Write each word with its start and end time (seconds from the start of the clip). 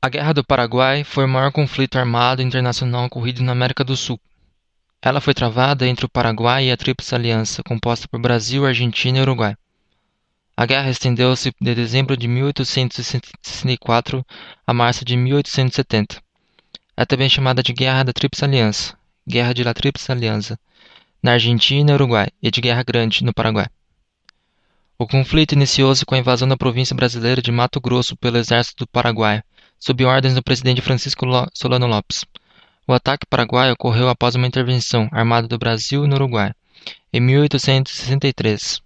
A 0.00 0.08
Guerra 0.08 0.32
do 0.32 0.44
Paraguai 0.44 1.02
foi 1.02 1.24
o 1.24 1.28
maior 1.28 1.50
conflito 1.50 1.98
armado 1.98 2.40
internacional 2.40 3.06
ocorrido 3.06 3.42
na 3.42 3.50
América 3.50 3.82
do 3.82 3.96
Sul. 3.96 4.20
Ela 5.02 5.20
foi 5.20 5.34
travada 5.34 5.88
entre 5.88 6.06
o 6.06 6.08
Paraguai 6.08 6.66
e 6.66 6.70
a 6.70 6.76
Tríplice 6.76 7.16
Aliança, 7.16 7.64
composta 7.64 8.06
por 8.06 8.20
Brasil, 8.20 8.64
Argentina 8.64 9.18
e 9.18 9.22
Uruguai. 9.22 9.56
A 10.56 10.64
guerra 10.66 10.88
estendeu-se 10.88 11.52
de 11.60 11.74
dezembro 11.74 12.16
de 12.16 12.28
1864 12.28 14.24
a 14.64 14.72
março 14.72 15.04
de 15.04 15.16
1870. 15.16 16.22
É 16.96 17.04
também 17.04 17.28
chamada 17.28 17.60
de 17.60 17.72
Guerra 17.72 18.04
da 18.04 18.12
Tríplice 18.12 18.44
Aliança, 18.44 18.96
Guerra 19.28 19.52
de 19.52 19.64
la 19.64 19.74
Tríplice 19.74 20.12
Aliança, 20.12 20.56
na 21.20 21.32
Argentina 21.32 21.90
e 21.90 21.94
Uruguai, 21.94 22.28
e 22.40 22.52
de 22.52 22.60
Guerra 22.60 22.84
Grande, 22.84 23.24
no 23.24 23.34
Paraguai. 23.34 23.66
O 24.96 25.08
conflito 25.08 25.56
iniciou-se 25.56 26.06
com 26.06 26.14
a 26.14 26.18
invasão 26.18 26.46
da 26.46 26.56
província 26.56 26.94
brasileira 26.94 27.42
de 27.42 27.50
Mato 27.50 27.80
Grosso 27.80 28.16
pelo 28.16 28.36
exército 28.36 28.84
do 28.84 28.88
Paraguai, 28.88 29.42
sob 29.78 30.04
ordens 30.04 30.34
do 30.34 30.42
presidente 30.42 30.80
Francisco 30.80 31.26
Solano 31.54 31.86
Lopes. 31.86 32.24
O 32.86 32.92
ataque 32.92 33.26
paraguaio 33.26 33.74
ocorreu 33.74 34.08
após 34.08 34.34
uma 34.34 34.46
intervenção 34.46 35.08
armada 35.12 35.46
do 35.46 35.58
Brasil 35.58 36.06
no 36.06 36.14
Uruguai, 36.14 36.52
em 37.12 37.20
1863, 37.20 38.80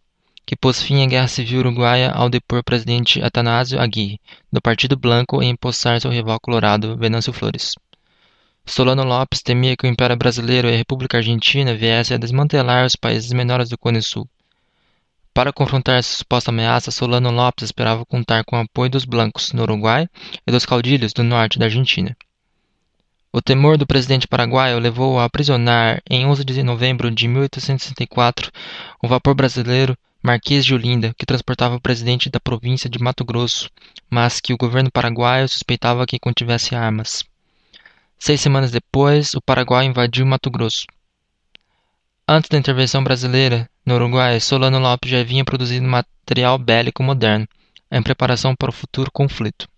que 0.45 0.57
pôs 0.57 0.83
fim 0.83 1.03
à 1.03 1.07
Guerra 1.07 1.29
Civil 1.29 1.61
Uruguaia 1.61 2.11
ao 2.11 2.29
depor 2.29 2.59
o 2.59 2.65
presidente 2.65 3.23
Atanásio 3.23 3.81
Aguirre, 3.81 4.21
do 4.53 4.61
Partido 4.61 4.97
Blanco, 4.97 5.43
e 5.43 5.47
empossar 5.47 6.01
seu 6.01 6.11
rival 6.11 6.39
colorado, 6.41 6.97
Venâncio 6.97 7.33
Flores. 7.33 7.75
Solano 8.65 9.05
Lopes 9.05 9.43
temia 9.43 9.77
que 9.77 9.87
o 9.87 9.91
Império 9.91 10.17
Brasileiro 10.17 10.69
e 10.69 10.75
a 10.75 10.77
República 10.77 11.19
Argentina 11.19 11.75
viessem 11.75 12.15
a 12.15 12.19
desmantelar 12.19 12.87
os 12.87 12.95
países 12.95 13.33
menores 13.33 13.69
do 13.69 13.79
Cone 13.79 14.01
Sul, 14.01 14.29
para 15.35 15.53
confrontar 15.53 15.99
essa 15.99 16.17
suposta 16.17 16.51
ameaça, 16.51 16.91
Solano 16.91 17.31
Lopes 17.31 17.65
esperava 17.65 18.05
contar 18.05 18.45
com 18.45 18.57
o 18.57 18.61
apoio 18.61 18.91
dos 18.91 19.05
blancos 19.05 19.53
no 19.53 19.63
Uruguai 19.63 20.09
e 20.47 20.51
dos 20.51 20.67
caudilhos 20.67 21.13
do 21.13 21.23
norte 21.23 21.59
da 21.59 21.65
Argentina. 21.65 22.17
O 23.33 23.41
temor 23.41 23.79
do 23.79 23.87
presidente 23.87 24.29
paraguaio 24.29 24.79
levou 24.79 25.19
a 25.19 25.25
aprisionar, 25.25 26.03
em 26.11 26.27
11 26.27 26.45
de 26.45 26.63
novembro 26.63 27.11
de 27.11 27.27
1864, 27.27 28.53
o 29.03 29.09
vapor 29.09 29.35
brasileiro 29.35 29.97
Marquês 30.23 30.67
de 30.67 30.75
Olinda, 30.75 31.15
que 31.19 31.25
transportava 31.25 31.77
o 31.77 31.81
presidente 31.81 32.29
da 32.29 32.39
província 32.39 32.91
de 32.91 33.03
Mato 33.03 33.25
Grosso, 33.25 33.71
mas 34.11 34.39
que 34.39 34.53
o 34.53 34.59
governo 34.59 34.91
paraguaio 34.91 35.49
suspeitava 35.49 36.07
que 36.07 36.19
contivesse 36.19 36.75
armas. 36.75 37.25
Seis 38.19 38.41
semanas 38.41 38.71
depois, 38.71 39.35
o 39.35 39.41
Paraguai 39.41 39.87
invadiu 39.87 40.25
Mato 40.25 40.49
Grosso. 40.49 40.87
Antes 42.35 42.49
da 42.49 42.57
intervenção 42.57 43.05
brasileira 43.05 43.69
no 43.85 43.95
Uruguai, 43.95 44.41
Solano 44.41 44.79
Lopes 44.79 45.11
já 45.11 45.23
vinha 45.23 45.45
produzindo 45.45 45.87
material 45.87 46.57
bélico 46.57 47.03
moderno, 47.03 47.47
em 47.91 48.03
preparação 48.03 48.57
para 48.57 48.71
o 48.71 48.73
futuro 48.73 49.11
conflito. 49.13 49.69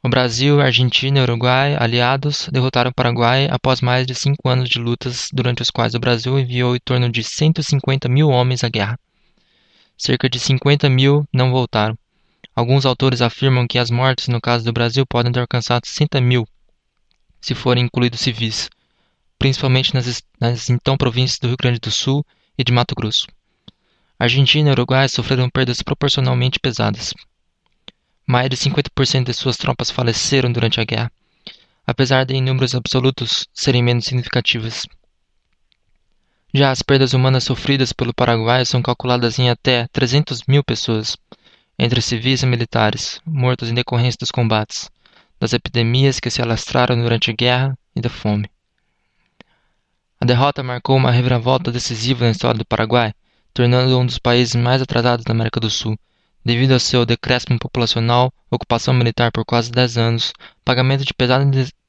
O 0.00 0.08
Brasil, 0.08 0.60
Argentina 0.60 1.18
e 1.18 1.22
Uruguai, 1.22 1.74
aliados, 1.76 2.48
derrotaram 2.52 2.92
o 2.92 2.94
Paraguai 2.94 3.48
após 3.50 3.80
mais 3.80 4.06
de 4.06 4.14
cinco 4.14 4.48
anos 4.48 4.68
de 4.68 4.78
lutas, 4.78 5.28
durante 5.32 5.62
os 5.62 5.70
quais 5.70 5.96
o 5.96 5.98
Brasil 5.98 6.38
enviou 6.38 6.76
em 6.76 6.78
torno 6.78 7.10
de 7.10 7.24
150 7.24 8.08
mil 8.08 8.28
homens 8.28 8.62
à 8.62 8.68
guerra. 8.68 8.96
Cerca 9.98 10.30
de 10.30 10.38
50 10.38 10.88
mil 10.88 11.26
não 11.32 11.50
voltaram. 11.50 11.98
Alguns 12.54 12.86
autores 12.86 13.20
afirmam 13.20 13.66
que 13.66 13.80
as 13.80 13.90
mortes 13.90 14.28
no 14.28 14.40
caso 14.40 14.64
do 14.64 14.72
Brasil 14.72 15.04
podem 15.04 15.32
ter 15.32 15.40
alcançado 15.40 15.88
60 15.88 16.20
mil, 16.20 16.46
se 17.40 17.52
forem 17.52 17.86
incluídos 17.86 18.20
civis 18.20 18.70
principalmente 19.38 19.94
nas, 19.94 20.22
nas 20.40 20.70
então 20.70 20.96
províncias 20.96 21.38
do 21.38 21.48
Rio 21.48 21.56
Grande 21.56 21.78
do 21.78 21.90
Sul 21.90 22.24
e 22.56 22.64
de 22.64 22.72
Mato 22.72 22.94
Grosso. 22.94 23.26
Argentina 24.18 24.70
e 24.70 24.72
Uruguai 24.72 25.08
sofreram 25.08 25.50
perdas 25.50 25.82
proporcionalmente 25.82 26.60
pesadas. 26.60 27.12
Mais 28.26 28.48
de 28.48 28.56
50% 28.56 29.24
de 29.24 29.34
suas 29.34 29.56
tropas 29.56 29.90
faleceram 29.90 30.50
durante 30.50 30.80
a 30.80 30.84
guerra, 30.84 31.12
apesar 31.86 32.24
de 32.24 32.34
em 32.34 32.42
números 32.42 32.74
absolutos 32.74 33.46
serem 33.52 33.82
menos 33.82 34.04
significativas. 34.04 34.86
Já 36.54 36.70
as 36.70 36.82
perdas 36.82 37.12
humanas 37.12 37.44
sofridas 37.44 37.92
pelo 37.92 38.14
Paraguai 38.14 38.64
são 38.64 38.80
calculadas 38.80 39.38
em 39.38 39.50
até 39.50 39.88
300 39.88 40.44
mil 40.46 40.62
pessoas, 40.62 41.16
entre 41.76 42.00
civis 42.00 42.42
e 42.42 42.46
militares, 42.46 43.20
mortos 43.26 43.68
em 43.68 43.74
decorrência 43.74 44.18
dos 44.20 44.30
combates, 44.30 44.88
das 45.40 45.52
epidemias 45.52 46.20
que 46.20 46.30
se 46.30 46.40
alastraram 46.40 46.96
durante 46.96 47.30
a 47.30 47.34
guerra 47.34 47.76
e 47.94 48.00
da 48.00 48.08
fome. 48.08 48.48
A 50.24 50.26
derrota 50.26 50.62
marcou 50.62 50.96
uma 50.96 51.10
reviravolta 51.10 51.70
decisiva 51.70 52.24
na 52.24 52.30
história 52.30 52.56
do 52.56 52.64
Paraguai, 52.64 53.12
tornando-o 53.52 54.00
um 54.00 54.06
dos 54.06 54.18
países 54.18 54.54
mais 54.54 54.80
atrasados 54.80 55.22
da 55.22 55.32
América 55.34 55.60
do 55.60 55.68
Sul, 55.68 55.98
devido 56.42 56.72
ao 56.72 56.80
seu 56.80 57.04
decréscimo 57.04 57.58
populacional, 57.58 58.32
ocupação 58.50 58.94
militar 58.94 59.30
por 59.30 59.44
quase 59.44 59.70
10 59.70 59.98
anos, 59.98 60.32
pagamento 60.64 61.04
de 61.04 61.12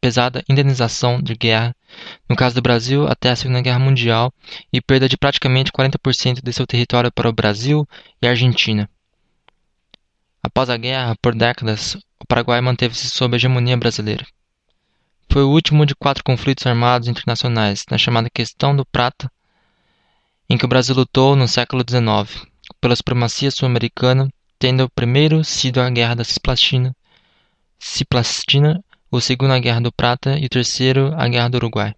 pesada, 0.01 0.44
indenização 0.50 1.22
de 1.22 1.34
guerra, 1.34 1.73
no 2.28 2.35
caso 2.35 2.56
do 2.56 2.62
Brasil 2.62 3.07
até 3.07 3.29
a 3.29 3.38
Segunda 3.38 3.62
Guerra 3.62 3.79
Mundial, 3.79 4.34
e 4.73 4.81
perda 4.81 5.07
de 5.07 5.16
praticamente 5.16 5.72
40% 5.72 6.41
de 6.44 6.52
seu 6.52 6.67
território 6.67 7.13
para 7.13 7.29
o 7.29 7.34
Brasil 7.34 7.88
e 8.22 8.28
a 8.28 8.31
Argentina. 8.31 8.90
Após 10.44 10.69
a 10.69 10.75
guerra, 10.75 11.16
por 11.22 11.34
décadas, 11.34 11.96
o 12.19 12.28
Paraguai 12.28 12.59
manteve-se 12.59 13.09
sob 13.09 13.34
a 13.34 13.38
hegemonia 13.38 13.78
brasileira. 13.78 14.25
Foi 15.35 15.44
o 15.44 15.50
último 15.50 15.85
de 15.85 15.94
quatro 15.94 16.23
conflitos 16.23 16.66
armados 16.66 17.09
internacionais, 17.09 17.84
na 17.91 17.97
chamada 17.97 18.29
Questão 18.29 18.73
do 18.73 18.85
Prata, 18.85 19.29
em 20.50 20.57
que 20.57 20.63
o 20.63 20.68
Brasil 20.69 20.96
lutou 20.96 21.35
no 21.35 21.46
século 21.46 21.84
XIX, 21.84 22.47
pela 22.79 22.96
supremacia 22.96 23.51
sul-americana, 23.51 24.29
tendo 24.57 24.85
o 24.85 24.90
primeiro 24.90 25.44
sido 25.44 25.81
a 25.81 25.90
Guerra 25.90 26.16
da 26.16 26.23
Cisplatina, 26.23 26.96
Cisplatina, 27.78 28.81
o 29.12 29.19
segundo 29.19 29.51
a 29.51 29.59
Guerra 29.59 29.81
do 29.81 29.91
Prata 29.91 30.40
e 30.40 30.46
o 30.46 30.50
terceiro 30.50 31.13
a 31.18 31.28
Guerra 31.28 31.50
do 31.50 31.56
Uruguai. 31.56 31.94